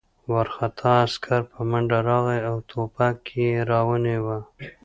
[0.31, 4.37] وارخطا عسکر په منډه راغی او ټوپک یې را ونیاوه